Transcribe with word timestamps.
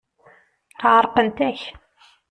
Ɛerqent-ak. 0.93 1.61